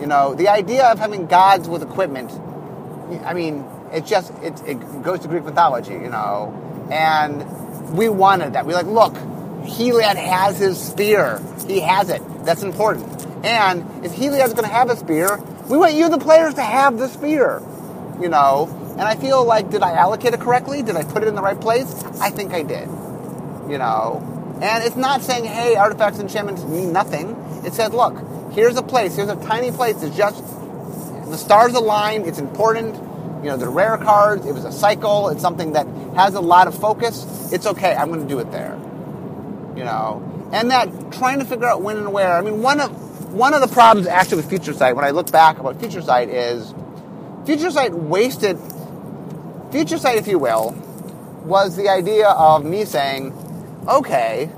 [0.00, 2.32] You know, the idea of having gods with equipment,
[3.24, 8.54] I mean, it just, it, it goes to Greek mythology, you know, and we wanted
[8.54, 8.66] that.
[8.66, 9.14] We're like, look,
[9.64, 11.40] Heliod has his spear.
[11.68, 12.20] He has it.
[12.44, 13.06] That's important.
[13.44, 15.36] And if Heliod's going to have a spear,
[15.68, 17.62] we want you, the players, to have the spear
[18.20, 18.68] you know.
[18.92, 20.82] And I feel like, did I allocate it correctly?
[20.82, 22.04] Did I put it in the right place?
[22.20, 22.88] I think I did,
[23.68, 24.58] you know.
[24.62, 27.36] And it's not saying, hey, artifacts and enchantments mean nothing.
[27.64, 28.16] It said, look,
[28.52, 30.02] here's a place, here's a tiny place.
[30.02, 30.44] It's just
[31.32, 32.22] the stars align.
[32.22, 32.94] It's important.
[33.42, 34.46] You know, the rare cards.
[34.46, 35.30] It was a cycle.
[35.30, 37.50] It's something that has a lot of focus.
[37.52, 37.94] It's okay.
[37.94, 38.78] I'm going to do it there.
[39.76, 42.36] You know, and that trying to figure out when and where.
[42.36, 45.32] I mean, one of one of the problems actually with Future Sight, when I look
[45.32, 46.74] back about Future Sight, is
[47.44, 48.56] Future Sight wasted,
[49.72, 50.76] Future Sight, if you will,
[51.44, 53.32] was the idea of me saying,
[53.88, 54.48] okay,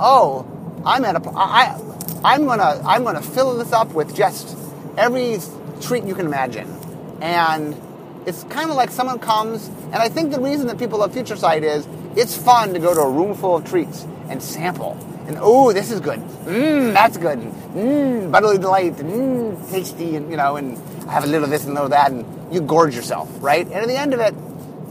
[0.00, 0.44] oh,
[0.84, 1.80] I'm at a, I,
[2.24, 4.56] I'm gonna, I'm gonna fill this up with just
[4.96, 5.38] every
[5.80, 6.68] treat you can imagine.
[7.20, 7.80] And
[8.26, 11.36] it's kind of like someone comes, and I think the reason that people love Future
[11.36, 11.86] Sight is
[12.16, 14.98] it's fun to go to a room full of treats and sample.
[15.28, 16.20] And oh, this is good.
[16.20, 17.38] Mmm, that's good.
[17.38, 18.94] Mmm, butterly delight.
[18.96, 20.16] Mmm, tasty.
[20.16, 20.76] And you know, and
[21.08, 23.66] have a little this and a little that, and you gorge yourself, right?
[23.66, 24.34] And at the end of it,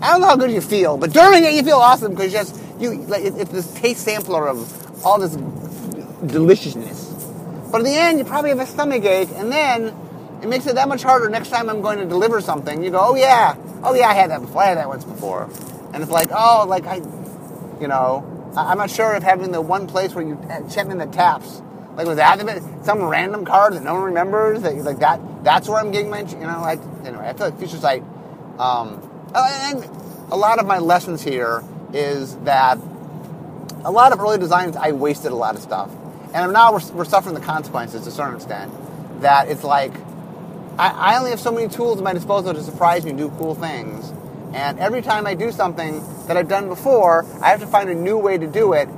[0.01, 2.60] I don't know how good you feel, but during it you feel awesome because just
[2.80, 5.36] you like it, it's this taste sampler of all this
[6.25, 7.13] deliciousness.
[7.71, 9.95] But in the end, you probably have a stomach ache, and then
[10.41, 12.84] it makes it that much harder next time I'm going to deliver something.
[12.84, 14.62] You go, oh yeah, oh yeah, I had that before.
[14.63, 15.49] I had that once before,
[15.93, 16.97] and it's like, oh, like I,
[17.80, 21.13] you know, I'm not sure if having the one place where you uh, enchantment that
[21.13, 21.62] taps,
[21.95, 22.39] like was that
[22.84, 25.19] some random card that no one remembers that like that.
[25.43, 27.27] That's where I'm getting my, you know, I, anyway.
[27.27, 28.03] I feel like Future Sight,
[28.60, 29.01] um,
[29.34, 29.84] and
[30.31, 32.77] a lot of my lessons here is that
[33.84, 35.89] a lot of early designs I wasted a lot of stuff,
[36.34, 38.71] and now we're, we're suffering the consequences to a certain extent.
[39.21, 39.93] That it's like
[40.77, 43.29] I, I only have so many tools at my disposal to surprise me and do
[43.38, 44.12] cool things.
[44.53, 47.95] And every time I do something that I've done before, I have to find a
[47.95, 48.89] new way to do it,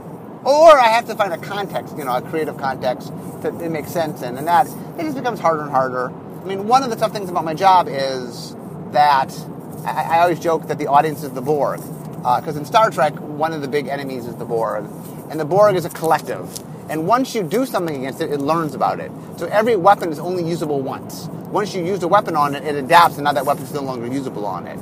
[0.43, 3.91] or I have to find a context, you know, a creative context that it makes
[3.91, 4.37] sense in.
[4.37, 6.09] And that it just becomes harder and harder.
[6.09, 8.55] I mean, one of the tough things about my job is
[8.91, 9.37] that
[9.85, 11.81] I, I always joke that the audience is the Borg.
[12.17, 14.85] Because uh, in Star Trek, one of the big enemies is the Borg.
[15.29, 16.47] And the Borg is a collective.
[16.89, 19.11] And once you do something against it, it learns about it.
[19.37, 21.27] So every weapon is only usable once.
[21.51, 23.81] Once you use a weapon on it, it adapts, and now that weapon is no
[23.81, 24.79] longer usable on it.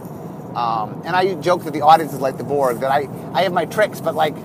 [0.56, 3.54] Um, and I joke that the audience is like the Borg, that I, I have
[3.54, 4.36] my tricks, but like,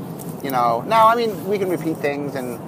[0.43, 2.59] you know, now, I mean, we can repeat things, and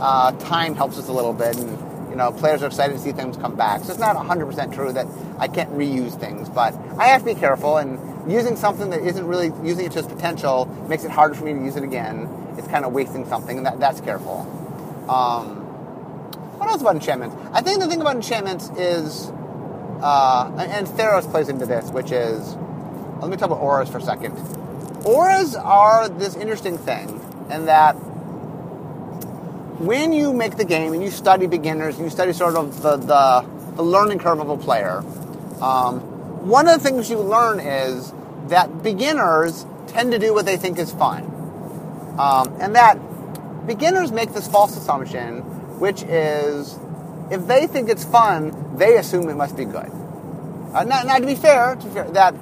[0.00, 3.12] uh, time helps us a little bit, and, you know, players are excited to see
[3.12, 3.82] things come back.
[3.84, 5.06] So it's not 100% true that
[5.38, 7.98] I can't reuse things, but I have to be careful, and
[8.30, 11.54] using something that isn't really using it to its potential makes it harder for me
[11.54, 12.28] to use it again.
[12.58, 14.40] It's kind of wasting something, and that, that's careful.
[15.08, 15.56] Um,
[16.58, 17.34] what else about enchantments?
[17.52, 19.30] I think the thing about enchantments is,
[20.00, 22.54] uh, and Theros plays into this, which is,
[23.20, 24.36] let me talk about auras for a second.
[25.04, 27.08] Auras are this interesting thing,
[27.50, 27.94] in that
[29.82, 32.96] when you make the game and you study beginners and you study sort of the,
[32.96, 34.98] the, the learning curve of a player,
[35.60, 36.00] um,
[36.46, 38.12] one of the things you learn is
[38.48, 41.24] that beginners tend to do what they think is fun.
[42.18, 42.94] Um, and that
[43.66, 45.40] beginners make this false assumption,
[45.78, 46.78] which is
[47.30, 49.90] if they think it's fun, they assume it must be good.
[50.74, 52.34] Uh, now, now, to be fair, to be fair, that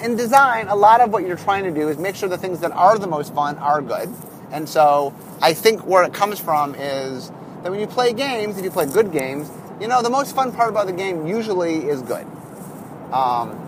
[0.00, 2.60] in design, a lot of what you're trying to do is make sure the things
[2.60, 4.12] that are the most fun are good.
[4.52, 7.30] And so I think where it comes from is
[7.62, 10.52] that when you play games, if you play good games, you know, the most fun
[10.52, 12.26] part about the game usually is good.
[13.12, 13.62] Um,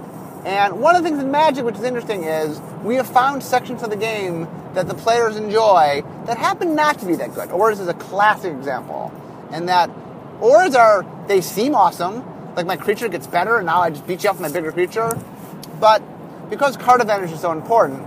[0.44, 3.82] and one of the things in Magic, which is interesting, is we have found sections
[3.82, 7.50] of the game that the players enjoy that happen not to be that good.
[7.50, 9.12] Auras is a classic example.
[9.50, 9.90] And that
[10.40, 12.24] auras are, they seem awesome.
[12.54, 14.72] Like my creature gets better, and now I just beat you up with my bigger
[14.72, 15.18] creature.
[15.80, 16.02] But
[16.50, 18.04] because card advantage is so important,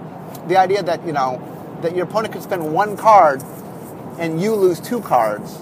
[0.48, 1.42] the idea that, you know,
[1.82, 3.44] that your opponent could spend one card
[4.18, 5.58] and you lose two cards,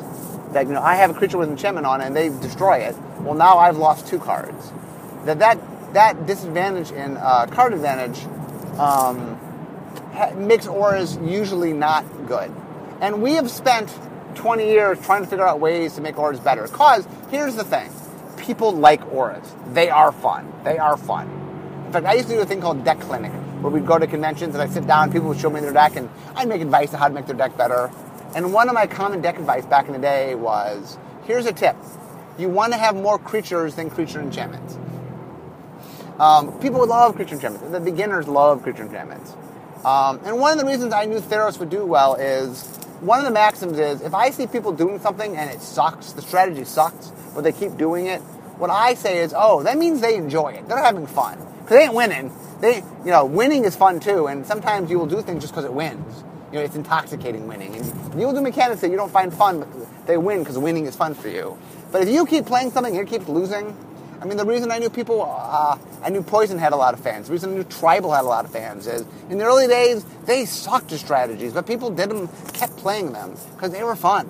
[0.54, 2.96] that, you know, I have a creature with enchantment on it and they destroy it.
[3.22, 4.72] Well, now I've lost two cards.
[5.26, 5.60] That that
[5.94, 8.24] that disadvantage in uh, card advantage
[8.80, 9.38] um,
[10.14, 12.52] ha- makes auras usually not good.
[13.02, 13.94] And we have spent
[14.36, 16.64] 20 years trying to figure out ways to make auras better.
[16.64, 17.92] Because here's the thing
[18.38, 20.52] people like auras, they are fun.
[20.64, 21.39] They are fun.
[21.90, 24.06] In fact, I used to do a thing called Deck Clinic, where we'd go to
[24.06, 26.94] conventions and I'd sit down, people would show me their deck, and I'd make advice
[26.94, 27.90] on how to make their deck better.
[28.36, 31.76] And one of my common deck advice back in the day was here's a tip
[32.38, 34.78] you want to have more creatures than creature enchantments.
[36.20, 37.72] Um, people love creature enchantments.
[37.72, 39.34] The beginners love creature enchantments.
[39.84, 42.68] Um, and one of the reasons I knew Theros would do well is
[43.00, 46.22] one of the maxims is if I see people doing something and it sucks, the
[46.22, 48.22] strategy sucks, but they keep doing it,
[48.60, 50.68] what I say is, oh, that means they enjoy it.
[50.68, 51.40] They're having fun.
[51.70, 52.32] Because they ain't winning.
[52.62, 55.66] They, you know, winning is fun too, and sometimes you will do things just because
[55.66, 56.24] it wins.
[56.52, 57.76] You know, it's intoxicating winning.
[57.76, 60.88] And you will do mechanics that you don't find fun, but they win because winning
[60.88, 61.60] is fun for you.
[61.92, 63.78] But if you keep playing something and it keeps losing,
[64.20, 67.02] I mean, the reason I knew people, uh, I knew Poison had a lot of
[67.02, 67.28] fans.
[67.28, 70.04] The reason I knew Tribal had a lot of fans is in the early days,
[70.26, 74.28] they sucked at strategies, but people did them, kept playing them because they were fun.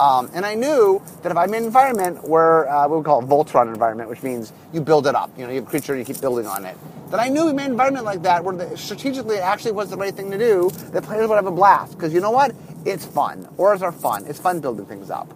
[0.00, 3.20] Um, and I knew that if I'm in an environment where uh, we would call
[3.22, 5.92] it Voltron environment, which means you build it up, you know, you have a creature
[5.92, 6.74] and you keep building on it.
[7.10, 9.98] That I knew in an environment like that where the, strategically it actually was the
[9.98, 11.92] right thing to do, that players would have a blast.
[11.96, 12.54] Because you know what?
[12.86, 13.46] It's fun.
[13.58, 14.24] Auras are fun.
[14.26, 15.28] It's fun building things up.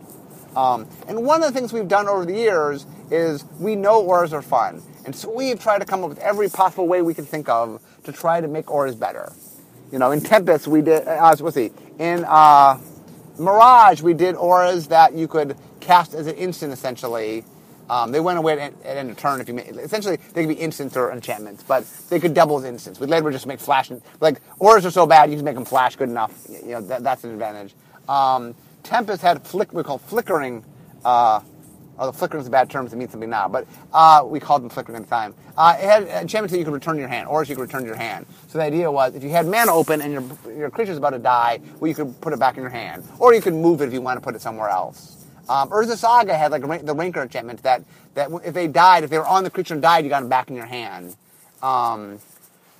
[0.56, 4.32] Um, and one of the things we've done over the years is we know auras
[4.32, 4.80] are fun.
[5.04, 7.82] And so we've tried to come up with every possible way we can think of
[8.04, 9.30] to try to make auras better.
[9.92, 12.78] You know, in Tempest, we did, uh, let's see, in uh,
[13.38, 17.44] Mirage, we did auras that you could cast as an instant, essentially.
[17.90, 20.56] Um, they went away at, at end of turn if you made, essentially they could
[20.56, 22.98] be instants or enchantments, but they could double as instants.
[22.98, 25.66] We'd later just make flash and, like auras are so bad you can make them
[25.66, 26.46] flash good enough.
[26.48, 27.74] You know that, that's an advantage.
[28.08, 30.64] Um, Tempest had flick we call flickering
[31.04, 31.40] uh,
[31.98, 34.70] The flickering is a bad term to mean something now, but uh, we called them
[34.70, 35.34] flickering the time.
[35.56, 37.94] Uh, it had enchantments that you could return your hand, or you could return your
[37.94, 38.26] hand.
[38.48, 41.18] So the idea was, if you had mana open and your your creature's about to
[41.18, 43.86] die, well, you could put it back in your hand, or you could move it
[43.86, 45.24] if you want to put it somewhere else.
[45.48, 49.18] Um, Urza Saga had like the Rancor enchantment that that if they died, if they
[49.18, 51.16] were on the creature and died, you got them back in your hand.
[51.62, 52.18] Um,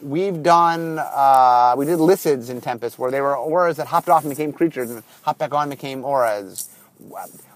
[0.00, 4.24] we've done uh, we did Lycids in Tempest where they were auras that hopped off
[4.24, 6.70] and became creatures and hopped back on and became auras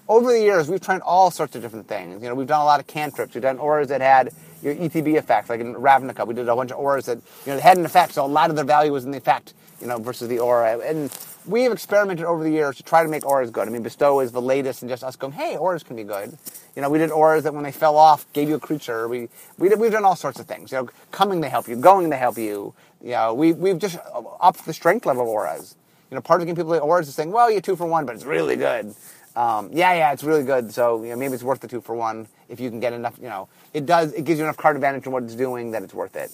[0.09, 2.21] over the years, we've tried all sorts of different things.
[2.21, 3.35] You know, we've done a lot of cantrips.
[3.35, 6.27] We've done auras that had your ETB effects, like in Ravnica.
[6.27, 8.49] We did a bunch of auras that you know had an effect, so a lot
[8.49, 10.79] of their value was in the effect, you know, versus the aura.
[10.79, 13.67] And we've experimented over the years to try to make auras good.
[13.67, 16.37] I mean, Bestow is the latest, and just us going, hey, auras can be good.
[16.75, 19.07] You know, we did auras that when they fell off gave you a creature.
[19.07, 20.71] We we did, we've done all sorts of things.
[20.71, 22.73] You know, coming to help you, going to help you.
[23.01, 23.97] You know, we we've just
[24.41, 25.75] upped the strength level of auras.
[26.09, 27.85] You know, part of the game people play auras is saying, well, you're two for
[27.85, 28.95] one, but it's really good.
[29.35, 30.73] Um, yeah, yeah, it's really good.
[30.73, 33.17] So you know, maybe it's worth the two for one if you can get enough.
[33.21, 34.13] You know, it does.
[34.13, 36.31] It gives you enough card advantage in what it's doing that it's worth it.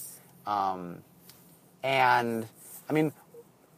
[0.47, 0.99] Um,
[1.83, 2.47] and
[2.89, 3.11] I mean,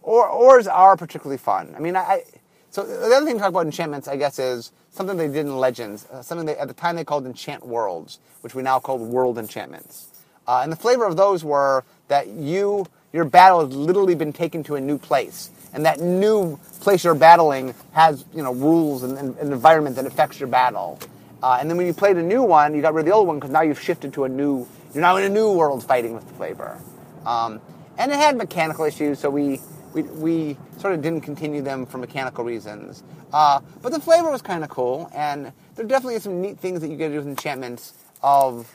[0.02, 1.74] or, ors are particularly fun.
[1.76, 2.24] I mean, I.
[2.70, 5.58] So the other thing to talk about enchantments, I guess, is something they did in
[5.58, 6.06] Legends.
[6.12, 9.38] Uh, something they, at the time they called enchant worlds, which we now call world
[9.38, 10.08] enchantments.
[10.48, 14.64] Uh, and the flavor of those were that you your battle has literally been taken
[14.64, 19.18] to a new place and that new place you're battling has you know rules and,
[19.18, 21.00] and, and environment that affects your battle.
[21.42, 23.28] Uh, and then when you played a new one, you got rid of the old
[23.28, 24.68] one because now you've shifted to a new.
[24.94, 26.80] You're now in a new world fighting with the flavor.
[27.26, 27.62] Um,
[27.98, 29.60] and it had mechanical issues, so we,
[29.94, 33.04] we we sort of didn't continue them for mechanical reasons.
[33.34, 36.80] Uh, but the flavor was kind of cool, and there definitely are some neat things
[36.82, 38.74] that you get to do with enchantments of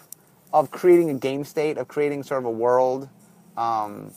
[0.52, 3.08] of creating a game state, of creating sort of a world.
[3.56, 4.12] Um,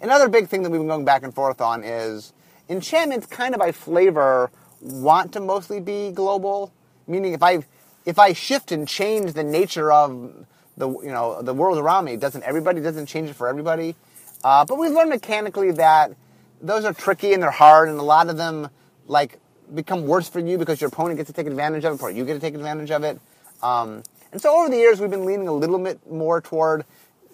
[0.00, 2.32] Another big thing that we've been going back and forth on is
[2.68, 6.72] enchantments, kind of by flavor, want to mostly be global.
[7.08, 7.64] Meaning, if I
[8.04, 12.16] if I shift and change the nature of the you know the world around me,
[12.16, 13.96] doesn't everybody doesn't change it for everybody?
[14.44, 16.12] Uh, but we've learned mechanically that
[16.60, 18.68] those are tricky and they're hard, and a lot of them
[19.08, 19.40] like
[19.74, 22.24] become worse for you because your opponent gets to take advantage of it, or you
[22.24, 23.18] get to take advantage of it.
[23.64, 26.84] Um, and so over the years, we've been leaning a little bit more toward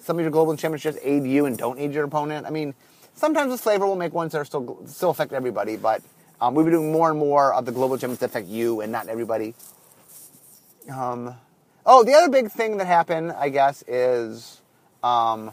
[0.05, 2.45] some of your global just aid you and don't aid your opponent.
[2.45, 2.75] I mean,
[3.15, 6.03] sometimes the flavor will make ones that are still still affect everybody, but
[6.39, 8.91] um, we've been doing more and more of the global enchantments that affect you and
[8.91, 9.55] not everybody.
[10.93, 11.35] Um,
[11.87, 14.61] oh, the other big thing that happened, I guess, is
[15.01, 15.51] um,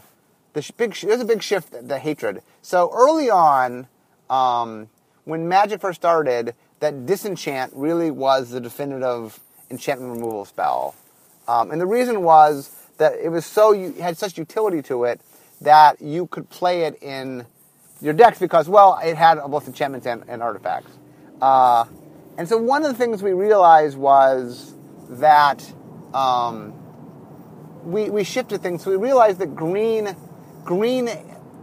[0.53, 0.93] the sh- big.
[0.93, 1.71] Sh- there's a big shift.
[1.71, 2.43] The, the hatred.
[2.61, 3.87] So early on,
[4.29, 4.87] um,
[5.25, 9.39] when Magic first started, that disenchant really was the definitive
[9.71, 10.93] enchantment removal spell,
[11.47, 15.21] um, and the reason was that it was so you had such utility to it
[15.61, 17.45] that you could play it in
[18.01, 20.91] your decks because well it had both enchantments and, and artifacts.
[21.41, 21.85] Uh,
[22.37, 24.73] and so one of the things we realized was
[25.09, 25.63] that
[26.13, 26.73] um,
[27.83, 28.83] we, we shifted things.
[28.83, 30.15] So we realized that green
[30.63, 31.09] green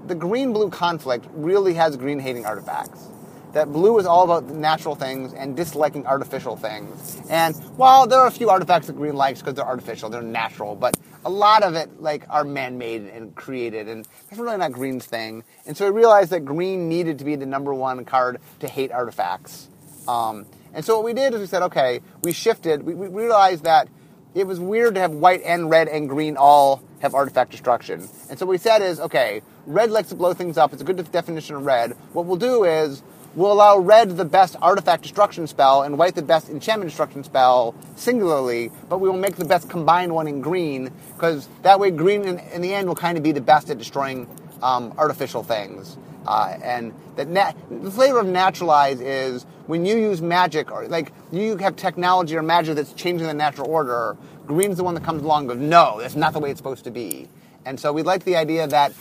[0.07, 3.09] the green blue conflict really has green hating artifacts.
[3.53, 7.21] That blue is all about natural things and disliking artificial things.
[7.29, 10.77] And while there are a few artifacts that green likes because they're artificial, they're natural,
[10.77, 15.05] but a lot of it like are man-made and created, and that's really not Green's
[15.05, 15.45] thing.
[15.67, 18.93] And so i realized that Green needed to be the number one card to hate
[18.93, 19.69] artifacts.
[20.09, 22.83] Um, and so what we did is we said, okay, we shifted.
[22.83, 23.89] We, we realized that
[24.35, 28.09] it was weird to have white and red and green all have artifact destruction.
[28.29, 30.73] And so what we said is, okay, red likes to blow things up.
[30.73, 31.93] It's a good definition of red.
[32.13, 33.03] What we'll do is
[33.35, 37.75] will allow red the best artifact destruction spell and white the best enchantment destruction spell
[37.97, 42.25] singularly, but we will make the best combined one in green, because that way green
[42.25, 44.27] in, in, the end will kind of be the best at destroying
[44.63, 45.97] um, artificial things.
[46.27, 51.57] Uh, and nat- the flavor of naturalize is when you use magic or like you
[51.57, 54.17] have technology or magic that's changing the natural order,
[54.47, 56.85] green's the one that comes along and goes, no, that's not the way it's supposed
[56.85, 57.29] to be.
[57.65, 58.93] And so we like the idea that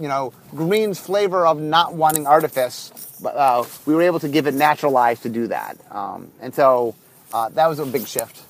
[0.00, 4.46] you know, green's flavor of not wanting artifice, but uh, we were able to give
[4.46, 5.76] it Naturalize to do that.
[5.90, 6.94] Um, and so
[7.32, 8.42] uh, that was a big shift.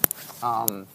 [0.42, 0.86] Um,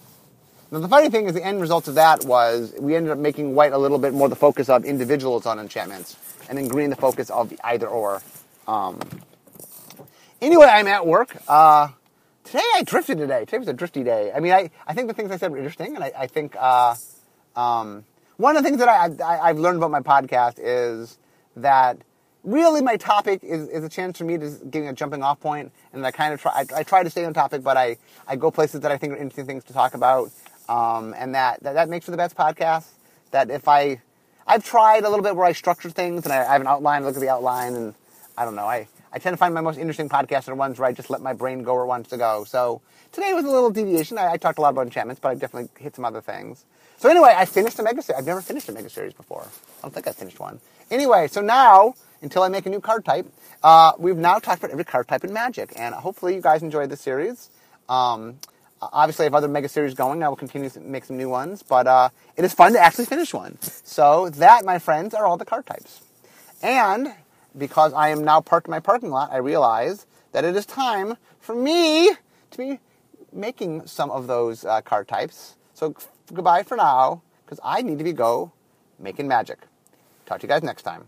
[0.72, 3.54] now the funny thing is, the end result of that was we ended up making
[3.54, 6.18] white a little bit more the focus of individuals on enchantments,
[6.50, 8.22] and then green the focus of either or.
[8.68, 9.00] Um,
[10.42, 11.36] anyway, I'm at work.
[11.48, 11.90] Uh,
[12.44, 13.42] today I drifted today.
[13.42, 14.32] Today was a drifty day.
[14.34, 16.56] I mean, I, I think the things I said were interesting, and I, I think
[16.58, 16.96] uh,
[17.56, 18.06] um,
[18.38, 21.20] one of the things that I, I, have learned about my podcast is
[21.56, 21.98] that
[22.44, 25.72] really my topic is, is a chance for me to give a jumping off point,
[25.94, 26.52] and I kind of try.
[26.54, 29.14] I, I, try to stay on topic, but I, I go places that I think
[29.14, 30.32] are interesting things to talk about,
[30.70, 32.86] um, and that, that that makes for the best podcast.
[33.32, 34.02] That if I
[34.46, 37.04] I've tried a little bit where I structure things and I, I have an outline,
[37.04, 37.96] look at the outline, and
[38.38, 38.68] I don't know.
[38.68, 41.22] I I tend to find my most interesting podcasts are ones where I just let
[41.22, 42.44] my brain go where it wants to go.
[42.46, 42.82] So
[43.12, 44.18] today was a little deviation.
[44.18, 46.66] I, I talked a lot about enchantments, but I definitely hit some other things.
[46.98, 48.20] So anyway, I finished a mega series.
[48.20, 49.44] I've never finished a mega series before.
[49.44, 50.60] I don't think I finished one.
[50.90, 53.28] Anyway, so now until I make a new card type,
[53.62, 56.90] uh, we've now talked about every card type in Magic, and hopefully you guys enjoyed
[56.90, 57.50] this series.
[57.90, 58.40] Um,
[58.82, 60.24] obviously, I have other mega series going.
[60.24, 63.06] I will continue to make some new ones, but uh, it is fun to actually
[63.06, 63.58] finish one.
[63.62, 66.02] So that, my friends, are all the card types.
[66.62, 67.14] And
[67.58, 71.18] because I am now parked in my parking lot, I realize that it is time
[71.40, 72.12] for me
[72.52, 72.80] to be
[73.32, 75.56] making some of those uh, card types.
[75.74, 75.94] So
[76.34, 78.52] goodbye for now, because I need to be go
[78.98, 79.60] making magic.
[80.26, 81.06] Talk to you guys next time.